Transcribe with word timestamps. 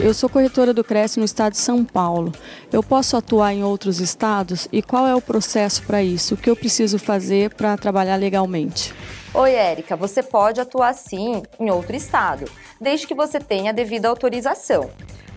Eu 0.00 0.14
sou 0.14 0.30
corretora 0.30 0.72
do 0.72 0.82
Cresce 0.82 1.18
no 1.18 1.26
estado 1.26 1.52
de 1.52 1.58
São 1.58 1.84
Paulo. 1.84 2.32
Eu 2.72 2.82
posso 2.82 3.16
atuar 3.18 3.52
em 3.52 3.62
outros 3.62 4.00
estados 4.00 4.66
e 4.72 4.80
qual 4.80 5.06
é 5.06 5.14
o 5.14 5.20
processo 5.20 5.82
para 5.82 6.02
isso? 6.02 6.34
O 6.34 6.36
que 6.38 6.48
eu 6.48 6.56
preciso 6.56 6.98
fazer 6.98 7.54
para 7.54 7.76
trabalhar 7.76 8.16
legalmente? 8.16 8.94
Oi, 9.34 9.52
Érica, 9.52 9.94
você 9.96 10.22
pode 10.22 10.60
atuar 10.60 10.94
sim 10.94 11.42
em 11.58 11.70
outro 11.70 11.94
estado, 11.94 12.50
desde 12.80 13.06
que 13.06 13.14
você 13.14 13.38
tenha 13.38 13.70
a 13.70 13.74
devida 13.74 14.08
autorização 14.08 14.90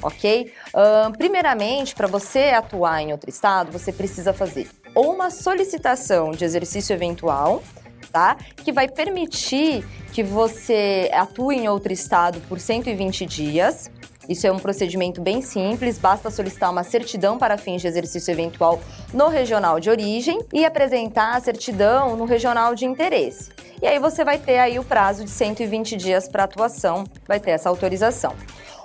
ok? 0.04 0.52
Uh, 0.74 1.18
primeiramente, 1.18 1.96
para 1.96 2.08
você 2.08 2.50
atuar 2.50 3.02
em 3.02 3.12
outro 3.12 3.30
estado, 3.30 3.72
você 3.72 3.92
precisa 3.92 4.34
fazer 4.34 4.68
ou 4.96 5.14
uma 5.14 5.30
solicitação 5.30 6.32
de 6.32 6.46
exercício 6.46 6.94
eventual, 6.94 7.64
tá? 8.12 8.38
Que 8.58 8.72
vai 8.72 8.88
permitir 8.88 9.86
que 10.12 10.24
você 10.24 11.10
atue 11.14 11.56
em 11.56 11.68
outro 11.68 11.92
estado 11.92 12.40
por 12.48 12.60
120 12.60 13.26
dias. 13.26 13.90
Isso 14.30 14.48
é 14.48 14.52
um 14.52 14.60
procedimento 14.60 15.20
bem 15.20 15.42
simples, 15.42 15.98
basta 15.98 16.32
solicitar 16.32 16.72
uma 16.72 16.84
certidão 16.84 17.38
para 17.38 17.58
fins 17.58 17.82
de 17.82 17.88
exercício 17.88 18.32
eventual 18.32 18.80
no 19.14 19.28
regional 19.28 19.82
de 19.82 19.90
origem 19.90 20.40
e 20.54 20.64
apresentar 20.64 21.36
a 21.36 21.42
certidão 21.42 22.16
no 22.16 22.24
regional 22.24 22.74
de 22.74 22.86
interesse. 22.86 23.52
E 23.82 23.88
aí 23.88 24.00
você 24.00 24.24
vai 24.24 24.38
ter 24.38 24.60
aí 24.60 24.80
o 24.80 24.84
prazo 24.86 25.26
de 25.26 25.30
120 25.30 25.98
dias 25.98 26.30
para 26.30 26.46
atuação, 26.46 27.04
vai 27.28 27.38
ter 27.38 27.52
essa 27.52 27.68
autorização. 27.68 28.34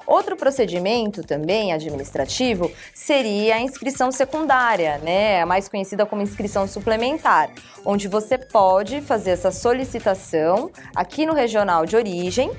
Outro 0.09 0.37
procedimento 0.39 1.23
também 1.23 1.71
administrativo 1.71 2.73
seria 2.95 3.57
a 3.57 3.61
inscrição 3.61 4.11
secundária, 4.11 4.97
né? 5.05 5.43
A 5.43 5.45
mais 5.45 5.69
conhecida 5.69 6.07
como 6.07 6.23
inscrição 6.23 6.67
suplementar, 6.67 7.51
onde 7.85 8.09
você 8.09 8.39
pode 8.39 9.03
fazer 9.03 9.33
essa 9.33 9.51
solicitação 9.51 10.71
aqui 10.97 11.27
no 11.27 11.35
regional 11.35 11.85
de 11.85 11.95
origem 11.95 12.49
uh, 12.49 12.55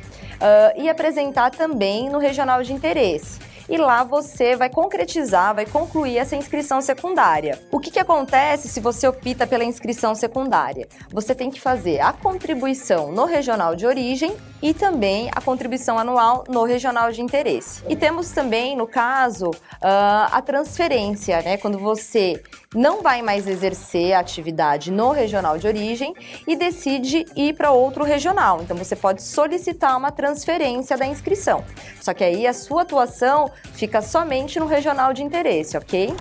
e 0.80 0.88
apresentar 0.88 1.50
também 1.50 2.08
no 2.08 2.19
regional 2.19 2.61
de 2.61 2.72
interesse 2.72 3.48
e 3.70 3.78
lá 3.78 4.03
você 4.03 4.56
vai 4.56 4.70
concretizar, 4.70 5.53
vai 5.53 5.66
concluir 5.66 6.17
essa 6.17 6.36
inscrição 6.36 6.81
secundária. 6.81 7.59
O 7.72 7.80
que, 7.80 7.92
que 7.92 8.00
acontece 8.00 8.67
se 8.67 8.80
você 8.80 9.08
opta 9.08 9.45
pela 9.45 9.64
inscrição 9.64 10.16
secundária? 10.16 10.88
Você 11.12 11.36
tem 11.36 11.52
que 11.52 11.62
fazer 11.62 12.00
a 12.00 12.12
contribuição 12.12 13.12
no 13.12 13.25
regional 13.25 13.75
de 13.75 13.86
origem 13.86 14.36
e 14.62 14.73
também 14.73 15.30
a 15.34 15.42
contribuição 15.42 15.97
anual 15.97 16.44
no 16.50 16.64
regional 16.64 17.12
de 17.12 17.22
interesse. 17.22 17.84
E 17.88 17.95
temos 17.95 18.31
também, 18.31 18.75
no 18.75 18.88
caso, 18.88 19.52
ah, 19.81 20.30
a 20.31 20.42
transferência, 20.42 21.42
né? 21.42 21.58
Quando 21.58 21.78
você 21.78 22.42
não 22.75 23.02
vai 23.02 23.22
mais 23.22 23.47
exercer 23.47 24.14
a 24.14 24.20
atividade 24.20 24.92
no 24.92 25.12
regional 25.12 25.58
de 25.58 25.66
origem 25.66 26.14
e 26.47 26.56
decide 26.56 27.25
ir 27.36 27.53
para 27.53 27.72
outro 27.72 28.03
regional. 28.03 28.62
Então 28.62 28.78
você 28.78 28.95
pode 28.95 29.23
solicitar 29.23 29.97
uma 29.97 30.12
transferência 30.12 30.95
da 30.95 31.06
inscrição. 31.06 31.64
Só 32.00 32.14
que 32.14 32.23
aí 32.23 32.45
a 32.45 32.53
sua 32.53 32.84
atuação 32.84 33.50
fica 33.74 34.02
somente 34.02 34.60
no 34.60 34.68
regional 34.68 35.14
de 35.14 35.24
interesse, 35.24 35.78
ok? 35.78 36.14